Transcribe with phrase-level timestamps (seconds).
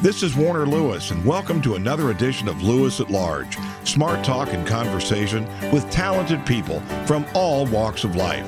[0.00, 4.52] This is Warner Lewis, and welcome to another edition of Lewis at Large smart talk
[4.52, 8.46] and conversation with talented people from all walks of life.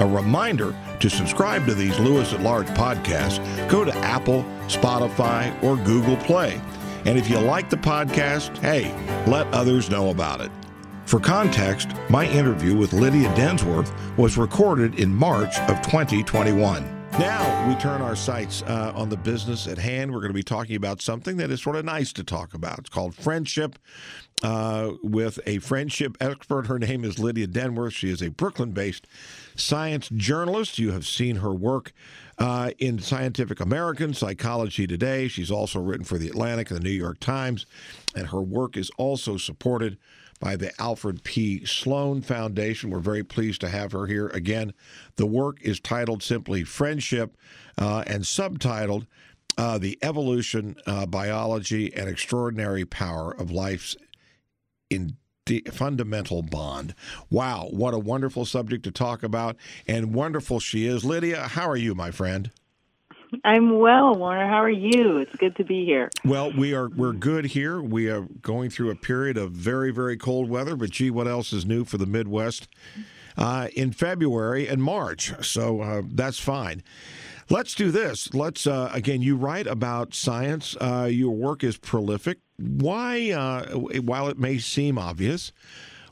[0.00, 5.76] A reminder to subscribe to these Lewis at Large podcasts, go to Apple, Spotify, or
[5.76, 6.60] Google Play.
[7.04, 8.94] And if you like the podcast, hey,
[9.28, 10.52] let others know about it.
[11.06, 16.95] For context, my interview with Lydia Denworth was recorded in March of 2021.
[17.18, 20.12] Now we turn our sights uh, on the business at hand.
[20.12, 22.78] We're going to be talking about something that is sort of nice to talk about.
[22.78, 23.78] It's called friendship.
[24.42, 26.66] Uh, with a friendship expert.
[26.66, 27.94] Her name is Lydia Denworth.
[27.94, 29.06] She is a Brooklyn based
[29.54, 30.78] science journalist.
[30.78, 31.94] You have seen her work
[32.36, 35.26] uh, in Scientific American, Psychology Today.
[35.26, 37.64] She's also written for The Atlantic and The New York Times,
[38.14, 39.96] and her work is also supported
[40.40, 41.64] by the Alfred P.
[41.64, 42.90] Sloan Foundation.
[42.90, 44.72] We're very pleased to have her here again.
[45.16, 47.36] The work is titled simply Friendship
[47.78, 49.06] uh, and subtitled
[49.58, 53.96] uh, The Evolution, uh, Biology, and Extraordinary Power of Life's
[54.90, 55.16] in
[55.70, 56.94] fundamental bond.
[57.30, 59.56] Wow, what a wonderful subject to talk about,
[59.86, 61.04] and wonderful she is.
[61.04, 62.50] Lydia, how are you, my friend?
[63.44, 64.46] I'm well, Warner.
[64.46, 65.18] How are you?
[65.18, 66.10] It's good to be here.
[66.24, 67.80] Well, we are we're good here.
[67.80, 71.52] We are going through a period of very very cold weather, but gee, what else
[71.52, 72.68] is new for the Midwest
[73.36, 75.32] uh, in February and March?
[75.44, 76.82] So uh, that's fine.
[77.48, 78.34] Let's do this.
[78.34, 79.22] Let's uh, again.
[79.22, 80.76] You write about science.
[80.80, 82.38] Uh, your work is prolific.
[82.58, 85.52] Why, uh, while it may seem obvious,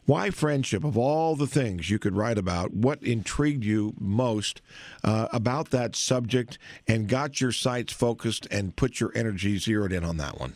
[0.06, 0.84] why friendship?
[0.84, 4.60] Of all the things you could write about, what intrigued you most
[5.02, 10.04] uh, about that subject and got your sights focused and put your energy zeroed in
[10.04, 10.54] on that one?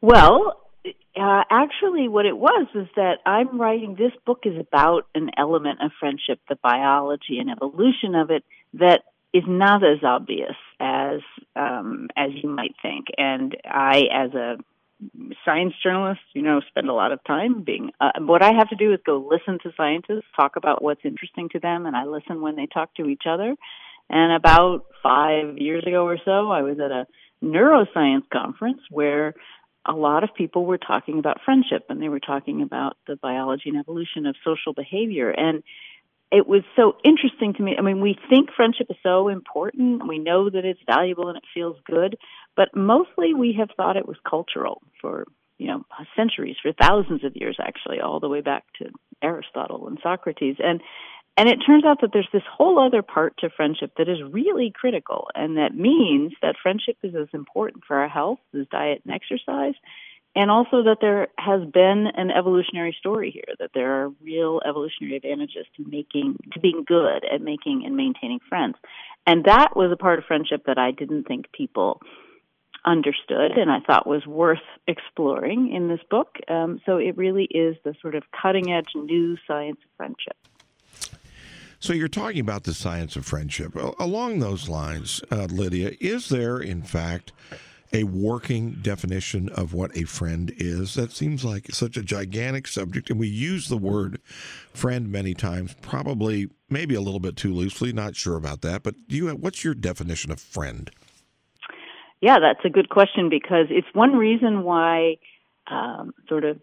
[0.00, 5.30] Well, uh, actually, what it was was that I'm writing this book is about an
[5.36, 11.20] element of friendship, the biology and evolution of it that is not as obvious as
[11.54, 13.06] um, as you might think.
[13.16, 14.56] And I, as a
[15.44, 17.90] science journalists, you know, spend a lot of time being.
[18.00, 21.48] Uh, what I have to do is go listen to scientists talk about what's interesting
[21.50, 23.54] to them, and I listen when they talk to each other.
[24.08, 27.06] And about five years ago or so, I was at a
[27.42, 29.34] neuroscience conference where
[29.84, 33.68] a lot of people were talking about friendship and they were talking about the biology
[33.68, 35.30] and evolution of social behavior.
[35.30, 35.62] And
[36.32, 37.76] it was so interesting to me.
[37.78, 40.08] I mean, we think friendship is so important.
[40.08, 42.16] We know that it's valuable and it feels good,
[42.56, 45.26] but mostly we have thought it was cultural for,
[45.58, 45.84] you know,
[46.16, 48.90] centuries, for thousands of years actually, all the way back to
[49.22, 50.56] Aristotle and Socrates.
[50.58, 50.80] And
[51.38, 54.72] and it turns out that there's this whole other part to friendship that is really
[54.74, 59.14] critical and that means that friendship is as important for our health as diet and
[59.14, 59.74] exercise
[60.36, 65.16] and also that there has been an evolutionary story here that there are real evolutionary
[65.16, 68.76] advantages to making to being good at making and maintaining friends.
[69.26, 72.00] And that was a part of friendship that i didn't think people
[72.84, 76.36] understood and i thought was worth exploring in this book.
[76.48, 80.36] Um, so it really is the sort of cutting edge new science of friendship.
[81.78, 83.74] So you're talking about the science of friendship.
[83.98, 87.32] Along those lines uh, lydia is there in fact
[87.92, 90.94] a working definition of what a friend is.
[90.94, 94.20] That seems like such a gigantic subject, and we use the word
[94.72, 97.92] friend many times, probably maybe a little bit too loosely.
[97.92, 99.28] Not sure about that, but you?
[99.28, 100.90] What's your definition of friend?
[102.20, 105.16] Yeah, that's a good question because it's one reason why
[105.68, 106.58] um, sort of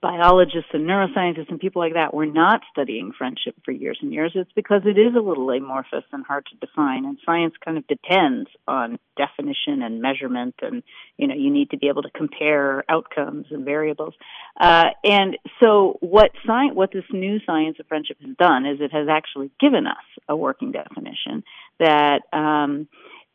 [0.00, 4.32] biologists and neuroscientists and people like that were not studying friendship for years and years.
[4.34, 7.86] It's because it is a little amorphous and hard to define, and science kind of
[7.86, 10.82] depends on definition and measurement, and
[11.16, 14.14] you know you need to be able to compare outcomes and variables.
[14.58, 18.92] Uh, and so, what science, what this new science of friendship has done is it
[18.92, 19.96] has actually given us
[20.28, 21.44] a working definition
[21.78, 22.22] that.
[22.32, 22.88] Um,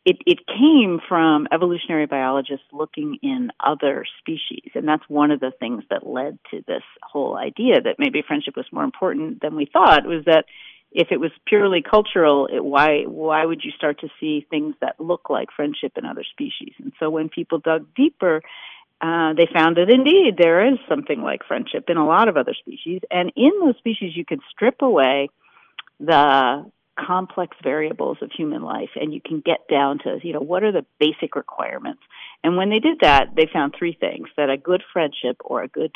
[0.04, 4.70] it, it came from evolutionary biologists looking in other species.
[4.74, 8.56] And that's one of the things that led to this whole idea that maybe friendship
[8.56, 10.46] was more important than we thought was that
[10.90, 15.00] if it was purely cultural, it, why, why would you start to see things that
[15.00, 16.74] look like friendship in other species?
[16.78, 18.42] And so when people dug deeper,
[19.00, 22.54] uh, they found that indeed there is something like friendship in a lot of other
[22.54, 23.02] species.
[23.10, 25.28] And in those species, you can strip away
[26.00, 30.62] the complex variables of human life and you can get down to you know what
[30.62, 32.02] are the basic requirements.
[32.44, 35.68] And when they did that they found three things that a good friendship or a
[35.68, 35.92] good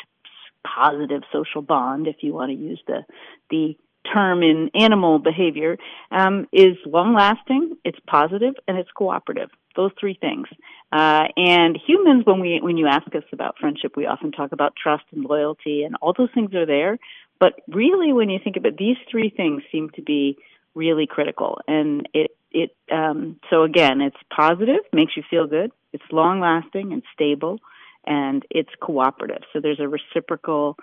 [0.63, 3.05] positive social bond if you want to use the
[3.49, 3.77] the
[4.11, 5.77] term in animal behavior
[6.11, 9.49] um, is long lasting it's positive and it's cooperative.
[9.75, 10.47] Those three things.
[10.91, 14.73] Uh, and humans when we when you ask us about friendship we often talk about
[14.81, 16.97] trust and loyalty and all those things are there.
[17.39, 20.37] But really when you think about these three things seem to be
[20.77, 21.59] really critical.
[21.67, 25.71] And it it um, so again, it's positive, makes you feel good.
[25.91, 27.59] It's long lasting and stable,
[28.05, 29.41] and it's cooperative.
[29.51, 30.77] So there's a reciprocal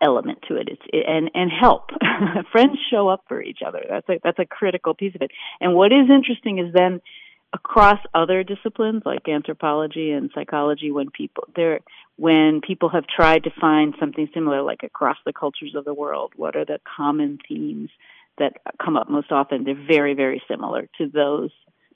[0.00, 0.68] element to it.
[0.68, 1.90] It's it, and and help.
[2.52, 3.84] Friends show up for each other.
[3.88, 5.30] That's a that's a critical piece of it.
[5.60, 7.00] And what is interesting is then
[7.52, 11.80] across other disciplines like anthropology and psychology when people there
[12.16, 16.32] when people have tried to find something similar like across the cultures of the world
[16.34, 17.90] what are the common themes
[18.38, 21.50] that come up most often they're very very similar to those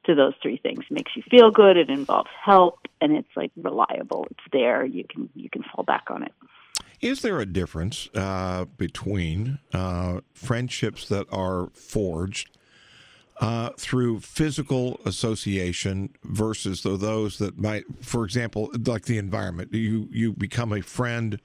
[0.05, 0.85] to those three things.
[0.91, 4.27] It makes you feel good it involves help and it's like reliable.
[4.31, 6.33] It's there you can you can fall back on it.
[7.01, 12.51] Is there a difference uh, between uh, friendships that are forged
[13.41, 19.73] uh, through physical association versus those that might, for example, like the environment.
[19.73, 21.41] You you become a friend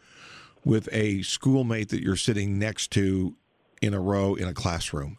[0.65, 3.35] with a schoolmate that you're sitting next to
[3.83, 5.17] in a row in a classroom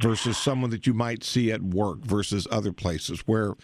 [0.00, 3.54] versus someone that you might see at work versus other places where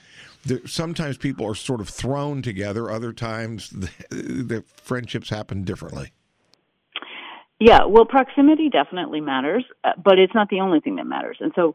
[0.45, 6.13] there, sometimes people are sort of thrown together other times the, the friendships happen differently
[7.61, 11.53] yeah well proximity definitely matters uh, but it's not the only thing that matters and
[11.55, 11.75] so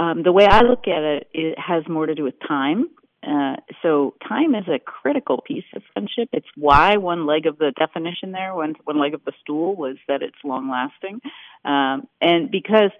[0.00, 2.88] um, the way I look at it, it has more to do with time.
[3.26, 6.30] Uh, so time is a critical piece of friendship.
[6.32, 9.96] It's why one leg of the definition there, one one leg of the stool, was
[10.08, 11.20] that it's long lasting,
[11.64, 12.90] um, and because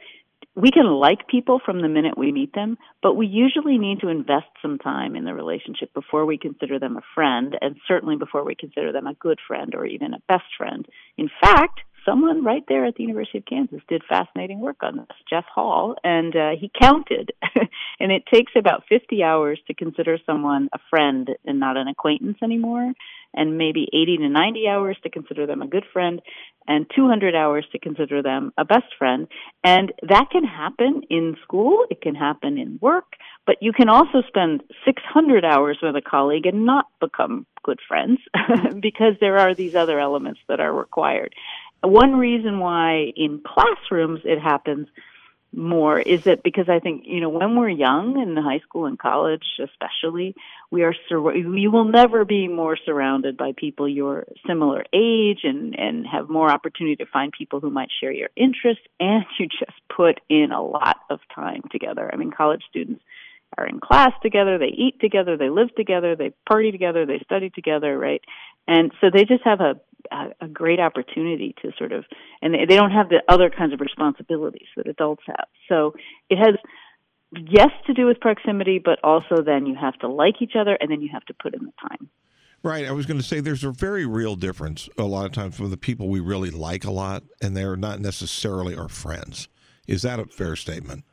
[0.56, 4.08] we can like people from the minute we meet them, but we usually need to
[4.08, 8.44] invest some time in the relationship before we consider them a friend, and certainly before
[8.44, 10.86] we consider them a good friend or even a best friend.
[11.16, 15.16] In fact, someone right there at the University of Kansas did fascinating work on this,
[15.28, 17.32] Jeff Hall, and uh, he counted.
[18.00, 22.38] and it takes about 50 hours to consider someone a friend and not an acquaintance
[22.42, 22.92] anymore,
[23.34, 26.20] and maybe 80 to 90 hours to consider them a good friend,
[26.66, 29.28] and 200 hours to consider them a best friend.
[29.64, 33.14] And that can happen in school, it can happen in work,
[33.46, 38.18] but you can also spend 600 hours with a colleague and not become good friends
[38.80, 41.34] because there are these other elements that are required.
[41.82, 44.88] One reason why in classrooms it happens
[45.52, 48.96] more is that because I think you know when we're young in high school and
[48.96, 50.36] college especially
[50.70, 55.76] we are sur- you will never be more surrounded by people your similar age and
[55.76, 59.78] and have more opportunity to find people who might share your interests and you just
[59.94, 62.08] put in a lot of time together.
[62.12, 63.02] I mean college students
[63.58, 67.50] are in class together, they eat together, they live together, they party together, they study
[67.50, 68.22] together, right?
[68.68, 69.74] And so they just have a
[70.10, 72.04] a, a great opportunity to sort of,
[72.42, 75.46] and they, they don't have the other kinds of responsibilities that adults have.
[75.68, 75.94] So
[76.28, 76.56] it has
[77.32, 80.90] yes to do with proximity, but also then you have to like each other, and
[80.90, 82.08] then you have to put in the time.
[82.62, 82.86] Right.
[82.86, 85.70] I was going to say there's a very real difference a lot of times with
[85.70, 89.48] the people we really like a lot, and they're not necessarily our friends.
[89.86, 91.04] Is that a fair statement?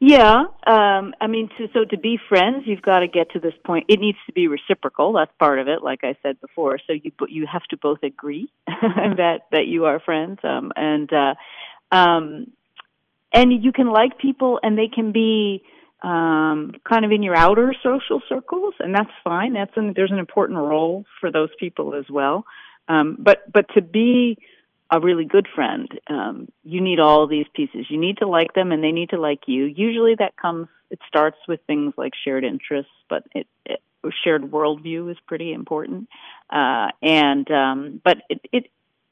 [0.00, 3.54] Yeah, um, I mean, to, so to be friends, you've got to get to this
[3.64, 3.86] point.
[3.88, 5.12] It needs to be reciprocal.
[5.12, 6.78] That's part of it, like I said before.
[6.86, 11.34] So you you have to both agree that that you are friends, um, and uh,
[11.90, 12.52] um,
[13.32, 15.64] and you can like people, and they can be
[16.02, 19.54] um, kind of in your outer social circles, and that's fine.
[19.54, 22.44] That's an, there's an important role for those people as well.
[22.88, 24.38] Um, but but to be
[24.90, 27.86] a really good friend, um, you need all these pieces.
[27.90, 29.64] You need to like them, and they need to like you.
[29.64, 30.68] Usually, that comes.
[30.90, 33.80] It starts with things like shared interests, but it, it
[34.24, 36.08] shared worldview is pretty important.
[36.50, 38.64] Uh, and um, but it, it,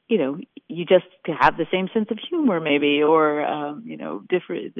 [0.07, 1.05] you know, you just
[1.39, 4.73] have the same sense of humor, maybe, or um, you know, different,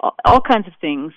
[0.00, 1.12] all, all kinds of things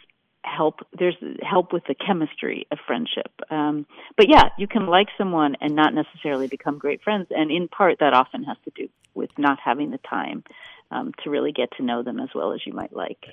[0.47, 3.85] help there's help with the chemistry of friendship um,
[4.15, 7.99] but yeah you can like someone and not necessarily become great friends and in part
[7.99, 10.43] that often has to do with not having the time
[10.91, 13.25] um, to really get to know them as well as you might like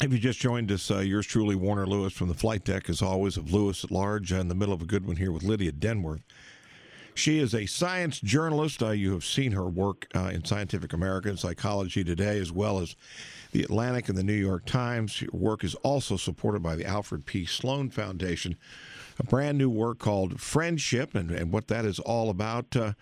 [0.00, 3.02] if you just joined us, uh, yours truly, Warner Lewis from the flight deck, as
[3.02, 5.44] always, of Lewis at Large, uh, in the middle of a good one here with
[5.44, 6.22] Lydia Denworth.
[7.14, 8.82] She is a science journalist.
[8.82, 12.96] Uh, you have seen her work uh, in Scientific American, Psychology Today, as well as
[13.52, 15.18] the Atlantic and the New York Times.
[15.18, 17.44] Her work is also supported by the Alfred P.
[17.44, 18.56] Sloan Foundation.
[19.18, 22.74] A brand new work called Friendship and, and what that is all about.
[22.74, 22.92] Uh,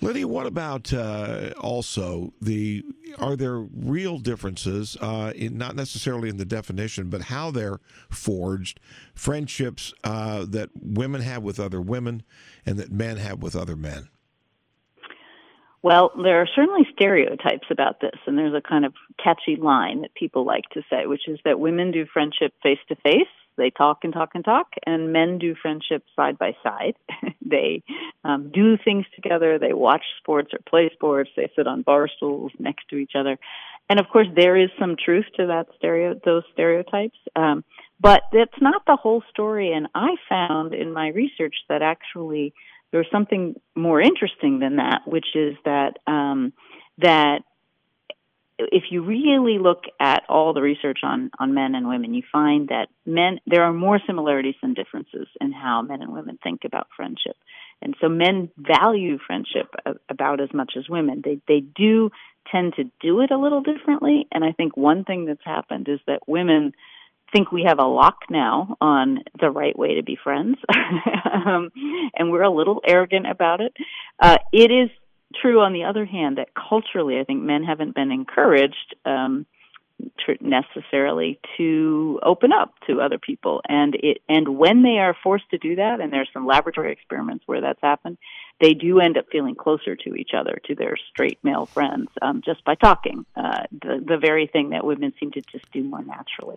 [0.00, 2.84] Lydia, what about uh, also the?
[3.18, 8.78] Are there real differences, uh, in not necessarily in the definition, but how they're forged?
[9.14, 12.22] Friendships uh, that women have with other women,
[12.66, 14.10] and that men have with other men.
[15.82, 20.14] Well, there are certainly stereotypes about this, and there's a kind of catchy line that
[20.14, 23.22] people like to say, which is that women do friendship face to face.
[23.56, 26.94] They talk and talk and talk, and men do friendship side by side.
[27.44, 27.82] they
[28.24, 29.58] um, do things together.
[29.58, 31.30] They watch sports or play sports.
[31.36, 33.38] They sit on bar stools next to each other.
[33.88, 37.18] and of course, there is some truth to that stereo, those stereotypes.
[37.34, 37.64] Um,
[38.00, 39.72] but that's not the whole story.
[39.72, 42.52] And I found in my research that actually
[42.92, 46.52] there's something more interesting than that, which is that um,
[46.98, 47.40] that
[48.58, 52.68] if you really look at all the research on, on men and women, you find
[52.68, 56.88] that men there are more similarities than differences in how men and women think about
[56.96, 57.36] friendship.
[57.82, 59.74] And so men value friendship
[60.08, 61.22] about as much as women.
[61.24, 62.10] They they do
[62.50, 64.26] tend to do it a little differently.
[64.32, 66.72] And I think one thing that's happened is that women
[67.32, 70.56] think we have a lock now on the right way to be friends,
[71.34, 71.70] um,
[72.14, 73.74] and we're a little arrogant about it.
[74.20, 74.90] Uh, it is
[75.40, 79.46] true, on the other hand, that culturally, I think men haven't been encouraged um,
[80.40, 85.58] necessarily to open up to other people, and it and when they are forced to
[85.58, 88.18] do that, and there's some laboratory experiments where that's happened,
[88.60, 92.42] they do end up feeling closer to each other, to their straight male friends, um,
[92.44, 93.24] just by talking.
[93.34, 96.56] Uh, the the very thing that women seem to just do more naturally.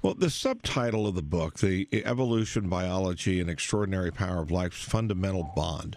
[0.00, 5.50] Well, the subtitle of the book, The Evolution, Biology, and Extraordinary Power of Life's Fundamental
[5.56, 5.96] Bond.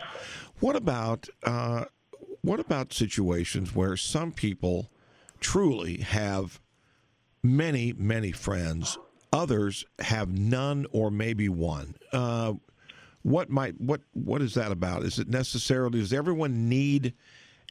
[0.60, 1.86] What about uh,
[2.42, 4.90] what about situations where some people
[5.40, 6.60] truly have
[7.44, 8.98] many, many friends,
[9.32, 11.96] others have none or maybe one?
[12.12, 12.54] Uh,
[13.24, 15.04] what might what what is that about?
[15.04, 17.14] Is it necessarily does everyone need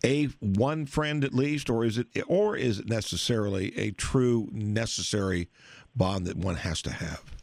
[0.04, 5.48] a one friend at least, or is it or is it necessarily a true necessary
[5.96, 7.39] bond that one has to have?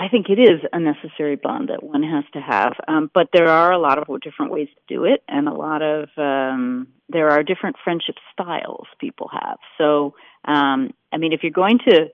[0.00, 3.48] I think it is a necessary bond that one has to have, um, but there
[3.48, 7.30] are a lot of different ways to do it, and a lot of um, there
[7.30, 9.58] are different friendship styles people have.
[9.76, 10.14] So,
[10.44, 12.10] um, I mean, if you're going to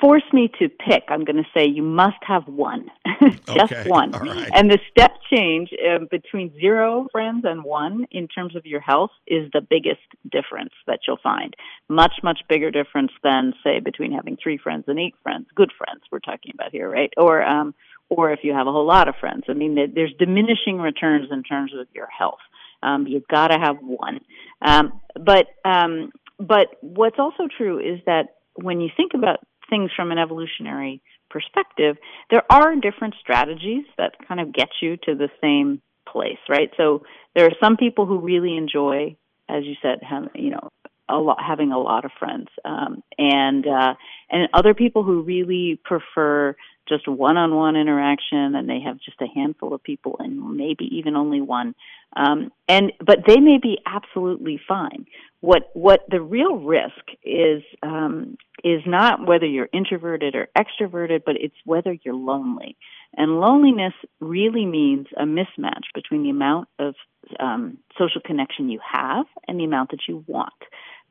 [0.00, 2.90] force me to pick, I'm going to say you must have one,
[3.46, 3.88] just okay.
[3.88, 4.12] one.
[4.12, 4.50] Right.
[4.54, 9.10] And the step change uh, between zero friends and one in terms of your health
[9.26, 11.54] is the biggest difference that you'll find.
[11.88, 16.02] Much, much bigger difference than, say, between having three friends and eight friends, good friends
[16.10, 17.12] we're talking about here, right?
[17.16, 17.74] Or, um,
[18.08, 19.44] or if you have a whole lot of friends.
[19.48, 22.40] I mean, there's diminishing returns in terms of your health.
[22.82, 24.20] Um, you've got to have one.
[24.62, 30.10] Um, but, um, but what's also true is that when you think about things from
[30.10, 31.00] an evolutionary
[31.30, 31.96] perspective,
[32.30, 36.70] there are different strategies that kind of get you to the same place, right?
[36.76, 37.02] So
[37.34, 39.16] there are some people who really enjoy,
[39.48, 40.68] as you said, have, you know,
[41.08, 43.94] a lot, having a lot of friends, um, and uh,
[44.30, 46.54] and other people who really prefer
[46.90, 51.40] just one-on-one interaction, and they have just a handful of people, and maybe even only
[51.40, 51.74] one.
[52.14, 55.06] Um, and but they may be absolutely fine.
[55.40, 61.36] What what the real risk is um, is not whether you're introverted or extroverted, but
[61.36, 62.76] it's whether you're lonely.
[63.16, 66.94] And loneliness really means a mismatch between the amount of
[67.38, 70.52] um, social connection you have and the amount that you want.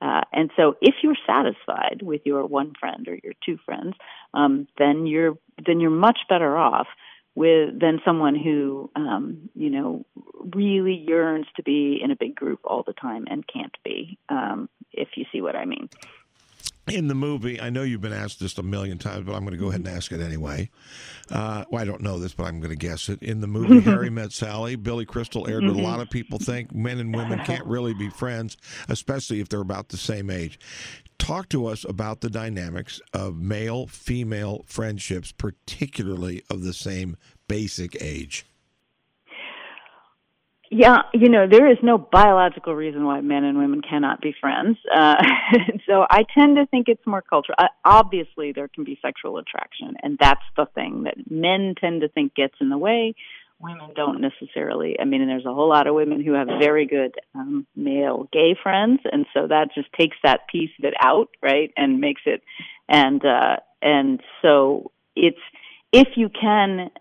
[0.02, 3.96] Uh, and so, if you're satisfied with your one friend or your two friends,
[4.34, 6.88] um, then you're then you're much better off
[7.36, 10.06] with than someone who um, you know
[10.56, 14.18] really yearns to be in a big group all the time and can't be.
[14.30, 15.90] Um, if you see what I mean
[16.92, 19.54] in the movie, I know you've been asked this a million times, but I'm going
[19.54, 20.70] to go ahead and ask it anyway.
[21.32, 23.22] Uh, well, I don't know this, but I'm going to guess it.
[23.22, 26.74] In the movie Harry Met Sally, Billy Crystal aired what a lot of people think
[26.74, 30.60] men and women can't really be friends, especially if they're about the same age.
[31.18, 37.18] Talk to us about the dynamics of male female friendships, particularly of the same
[37.48, 38.46] basic age.
[40.72, 44.78] Yeah, you know, there is no biological reason why men and women cannot be friends.
[44.94, 45.16] Uh,
[45.88, 47.56] so I tend to think it's more cultural.
[47.58, 52.08] Uh, obviously, there can be sexual attraction, and that's the thing that men tend to
[52.08, 53.16] think gets in the way.
[53.60, 54.96] Women don't necessarily.
[55.00, 58.30] I mean, and there's a whole lot of women who have very good um, male
[58.32, 62.22] gay friends, and so that just takes that piece of it out, right, and makes
[62.26, 62.44] it,
[62.88, 65.42] and uh, and so it's
[65.92, 66.92] if you can,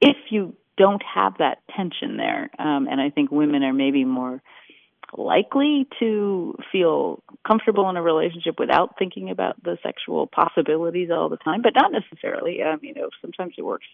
[0.00, 2.50] if you don't have that tension there.
[2.58, 4.42] Um, and I think women are maybe more
[5.16, 11.36] likely to feel comfortable in a relationship without thinking about the sexual possibilities all the
[11.36, 12.62] time, but not necessarily.
[12.62, 13.86] Um, you know, sometimes it works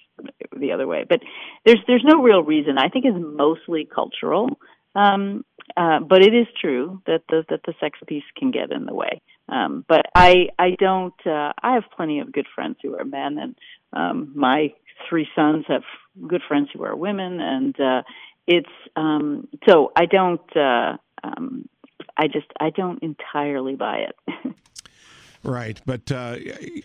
[0.58, 1.04] the other way.
[1.08, 1.20] But
[1.64, 2.78] there's there's no real reason.
[2.78, 4.58] I think it's mostly cultural.
[4.94, 5.44] Um,
[5.76, 8.94] uh, but it is true that the that the sex piece can get in the
[8.94, 9.22] way.
[9.48, 11.14] Um, but I I don't.
[11.26, 13.54] Uh, I have plenty of good friends who are men, and
[13.92, 14.72] um, my
[15.08, 15.82] three sons have
[16.26, 18.02] good friends who are women, and uh,
[18.46, 20.56] it's um, so I don't.
[20.56, 21.68] Uh, um,
[22.16, 24.54] I just I don't entirely buy it.
[25.44, 26.36] right, but uh,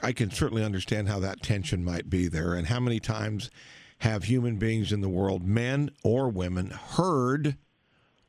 [0.02, 3.50] I can certainly understand how that tension might be there, and how many times
[4.00, 7.58] have human beings in the world, men or women, heard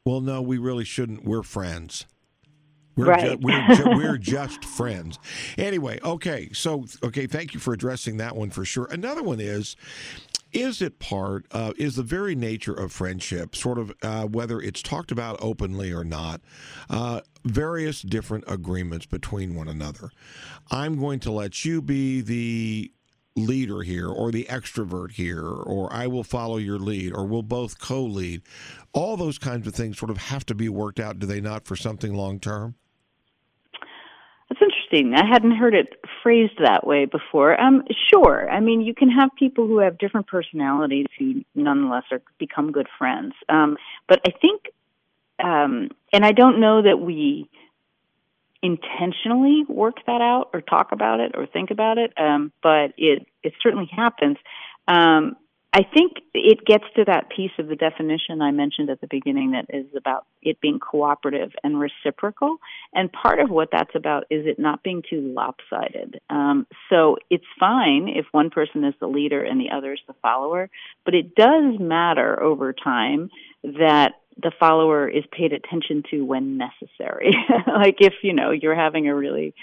[0.09, 1.23] well, no, we really shouldn't.
[1.23, 2.07] We're friends.
[2.99, 3.31] We're, right.
[3.33, 5.19] ju- we're, ju- we're just friends.
[5.57, 6.51] Anyway, okay.
[6.53, 8.87] So, okay, thank you for addressing that one for sure.
[8.91, 9.77] Another one is
[10.53, 14.83] is it part uh, is the very nature of friendship sort of uh, whether it's
[14.83, 16.41] talked about openly or not
[16.91, 20.11] uh, various different agreements between one another
[20.71, 22.91] i'm going to let you be the
[23.37, 27.79] leader here or the extrovert here or i will follow your lead or we'll both
[27.79, 28.43] co-lead
[28.93, 31.67] all those kinds of things sort of have to be worked out do they not
[31.67, 32.75] for something long term
[34.91, 35.15] interesting.
[35.15, 37.59] I hadn't heard it phrased that way before.
[37.61, 38.51] Um, sure.
[38.51, 42.89] I mean, you can have people who have different personalities who nonetheless are become good
[42.99, 43.35] friends.
[43.49, 43.77] Um,
[44.09, 44.63] but I think,
[45.43, 47.49] um, and I don't know that we
[48.63, 52.13] intentionally work that out or talk about it or think about it.
[52.19, 54.37] Um, but it it certainly happens.
[54.89, 55.37] Um,
[55.79, 59.53] I think it gets to that piece of the definition I mentioned at the beginning
[59.53, 62.57] that is about it being cooperative and reciprocal.
[62.93, 66.21] And part of what that's about is it not being too lopsided.
[66.31, 70.15] Um, so it's fine if one person is the leader and the other is the
[70.21, 70.69] follower,
[71.05, 73.31] but it does matter over time
[73.63, 77.33] that the follower is paid attention to when necessary.
[77.67, 79.55] like if, you know, you're having a really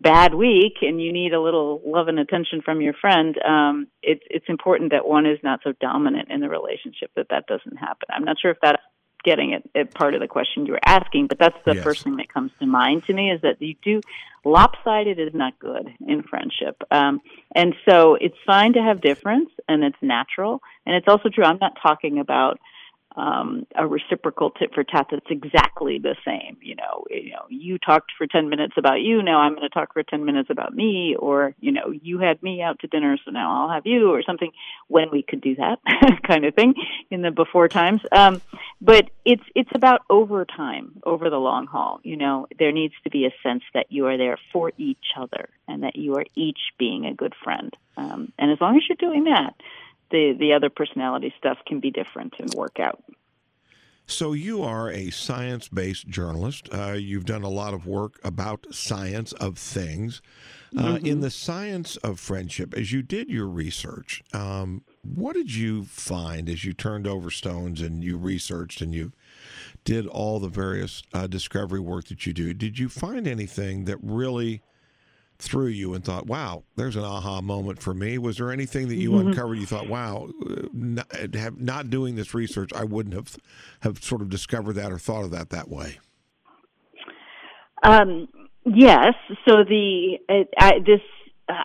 [0.00, 4.22] bad week and you need a little love and attention from your friend, um, it's
[4.28, 8.08] it's important that one is not so dominant in the relationship that that doesn't happen.
[8.10, 8.82] I'm not sure if that's
[9.22, 11.84] getting at, at part of the question you were asking, but that's the Yes.
[11.84, 14.00] first thing that comes to mind to me is that you do
[14.44, 16.82] lopsided is not good in friendship.
[16.90, 17.20] Um,
[17.54, 20.60] and so it's fine to have difference and it's natural.
[20.86, 21.44] And it's also true.
[21.44, 22.58] I'm not talking about
[23.16, 26.56] um, a reciprocal tit for tat that's exactly the same.
[26.62, 29.22] You know, you know, you talked for ten minutes about you.
[29.22, 32.42] Now I'm going to talk for ten minutes about me, or you know, you had
[32.42, 34.52] me out to dinner, so now I'll have you, or something.
[34.88, 35.78] When we could do that
[36.26, 36.74] kind of thing
[37.10, 38.00] in the before times.
[38.12, 38.40] Um,
[38.80, 42.00] but it's it's about over time, over the long haul.
[42.02, 45.48] You know, there needs to be a sense that you are there for each other,
[45.66, 47.76] and that you are each being a good friend.
[47.96, 49.54] Um, and as long as you're doing that,
[50.10, 53.02] the the other personality stuff can be different and work out.
[54.06, 56.68] So you are a science-based journalist.
[56.72, 60.20] Uh, you've done a lot of work about science of things.
[60.76, 65.84] Uh, In the science of friendship, as you did your research, um, what did you
[65.84, 69.12] find as you turned over stones and you researched and you
[69.84, 72.52] did all the various uh, discovery work that you do?
[72.52, 74.60] Did you find anything that really
[75.40, 78.18] threw you and thought, "Wow, there's an aha moment for me"?
[78.18, 82.34] Was there anything that you uncovered you thought, "Wow, uh, not, have, not doing this
[82.34, 83.36] research, I wouldn't have
[83.80, 85.98] have sort of discovered that or thought of that that way"?
[87.82, 88.28] Um,
[88.64, 89.14] yes.
[89.48, 91.00] So the it, I, this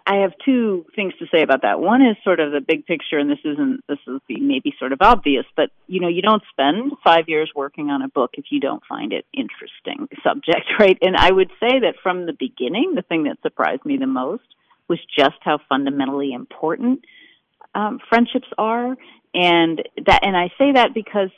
[0.05, 1.79] I have two things to say about that.
[1.79, 4.99] One is sort of the big picture, and this isn't this is maybe sort of
[5.01, 8.59] obvious, but you know you don't spend five years working on a book if you
[8.59, 10.97] don't find it interesting subject, right?
[11.01, 14.43] And I would say that from the beginning, the thing that surprised me the most
[14.87, 17.05] was just how fundamentally important
[17.73, 18.95] um, friendships are,
[19.33, 21.31] and that and I say that because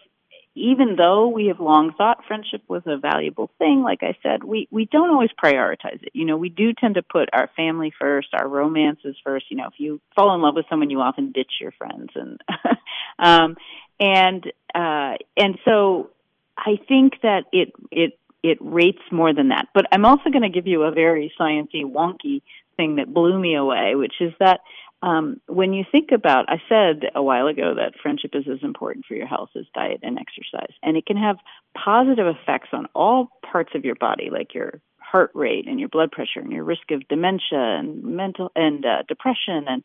[0.57, 4.67] even though we have long thought friendship was a valuable thing, like I said, we,
[4.71, 6.09] we don't always prioritize it.
[6.13, 9.45] You know, we do tend to put our family first, our romances first.
[9.49, 12.41] You know, if you fall in love with someone, you often ditch your friends, and
[13.19, 13.55] um,
[13.99, 16.09] and uh, and so
[16.57, 19.67] I think that it it it rates more than that.
[19.73, 22.41] But I'm also going to give you a very sciencey, wonky
[22.77, 24.61] thing that blew me away, which is that
[25.01, 29.05] um, when you think about, I said a while ago that friendship is as important
[29.05, 31.37] for your health as diet and exercise, and it can have
[31.75, 36.11] positive effects on all parts of your body, like your heart rate and your blood
[36.11, 39.83] pressure and your risk of dementia and mental and uh, depression, and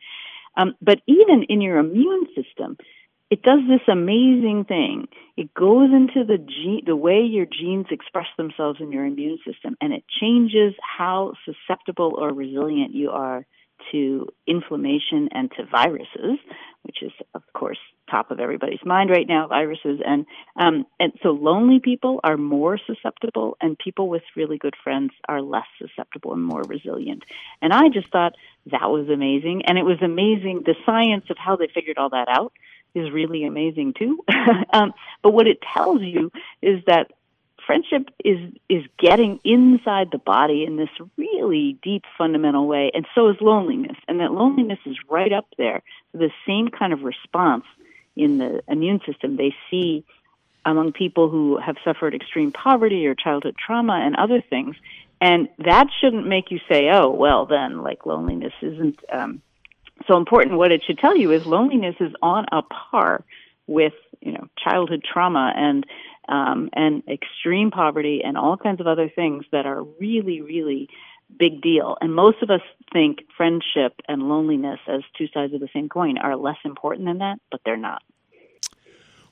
[0.56, 2.76] um, but even in your immune system,
[3.30, 5.08] it does this amazing thing.
[5.38, 9.76] It goes into the gene, the way your genes express themselves in your immune system,
[9.80, 13.46] and it changes how susceptible or resilient you are
[13.90, 16.38] to inflammation and to viruses,
[16.82, 17.78] which is, of course,
[18.10, 19.48] top of everybody's mind right now.
[19.48, 24.74] Viruses and um, and so lonely people are more susceptible, and people with really good
[24.82, 27.24] friends are less susceptible and more resilient.
[27.60, 28.34] And I just thought
[28.70, 30.62] that was amazing, and it was amazing.
[30.64, 32.52] The science of how they figured all that out
[32.94, 34.24] is really amazing too.
[34.72, 34.92] um,
[35.22, 37.12] but what it tells you is that
[37.66, 43.28] friendship is is getting inside the body in this really deep fundamental way and so
[43.28, 43.96] is loneliness.
[44.08, 45.82] And that loneliness is right up there.
[46.12, 47.64] The same kind of response
[48.16, 50.04] in the immune system they see
[50.64, 54.76] among people who have suffered extreme poverty or childhood trauma and other things.
[55.20, 59.42] And that shouldn't make you say oh well then like loneliness isn't um,
[60.06, 60.56] so important.
[60.56, 63.24] What it should tell you is loneliness is on a par
[63.66, 65.86] with you know childhood trauma and
[66.28, 70.88] um, and extreme poverty and all kinds of other things that are really, really
[71.38, 71.96] big deal.
[72.00, 72.60] And most of us
[72.92, 77.18] think friendship and loneliness as two sides of the same coin are less important than
[77.18, 78.02] that, but they're not.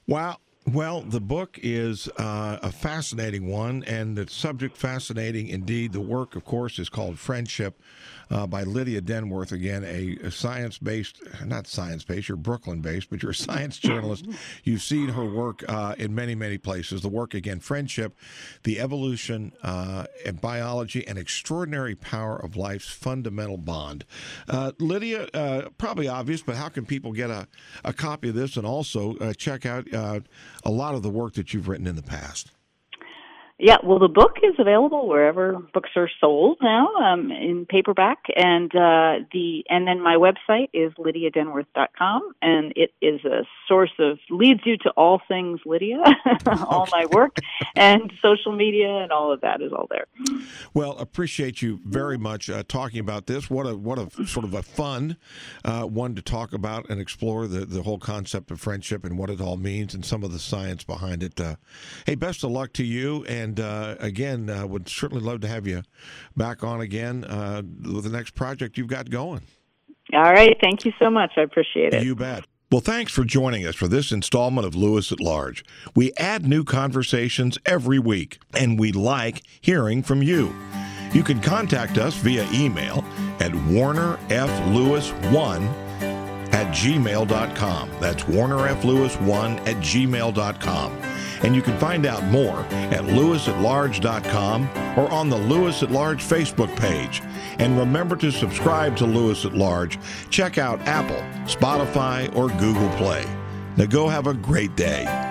[0.07, 0.38] Wow.
[0.66, 5.92] Well, the book is uh, a fascinating one, and the subject fascinating indeed.
[5.92, 7.81] The work, of course, is called Friendship
[8.30, 9.52] uh, by Lydia Denworth.
[9.52, 13.78] Again, a, a science based, not science based, you're Brooklyn based, but you're a science
[13.80, 14.26] journalist.
[14.64, 17.02] You've seen her work uh, in many, many places.
[17.02, 18.16] The work, again, Friendship,
[18.62, 24.04] the evolution uh, and biology and extraordinary power of life's fundamental bond.
[24.48, 27.48] Uh, Lydia, uh, probably obvious, but how can people get a,
[27.84, 31.52] a copy of this and also uh, check out a lot of the work that
[31.52, 32.50] you've written in the past?
[33.62, 38.74] Yeah, well, the book is available wherever books are sold now um, in paperback, and
[38.74, 44.60] uh, the and then my website is lydiadenworth.com, and it is a source of leads
[44.64, 46.02] you to all things Lydia,
[46.46, 47.36] all my work,
[47.76, 50.06] and social media, and all of that is all there.
[50.72, 53.50] Well, appreciate you very much uh, talking about this.
[53.50, 55.18] What a what a sort of a fun
[55.66, 59.28] uh, one to talk about and explore the the whole concept of friendship and what
[59.28, 61.38] it all means and some of the science behind it.
[61.38, 61.56] Uh,
[62.06, 63.49] hey, best of luck to you and.
[63.50, 65.82] And uh, again, uh, would certainly love to have you
[66.36, 69.40] back on again uh, with the next project you've got going.
[70.12, 70.56] All right.
[70.60, 71.32] Thank you so much.
[71.36, 72.04] I appreciate it.
[72.04, 72.44] You bet.
[72.70, 75.64] Well, thanks for joining us for this installment of Lewis at Large.
[75.96, 80.54] We add new conversations every week, and we like hearing from you.
[81.12, 83.04] You can contact us via email
[83.40, 85.60] at warnerflewis1
[86.52, 87.90] at gmail.com.
[87.98, 91.19] That's warnerflewis1 at gmail.com.
[91.42, 96.74] And you can find out more at lewisatlarge.com or on the Lewis at Large Facebook
[96.76, 97.22] page.
[97.59, 99.98] And remember to subscribe to Lewis at Large.
[100.31, 103.24] Check out Apple, Spotify, or Google Play.
[103.76, 105.29] Now go have a great day.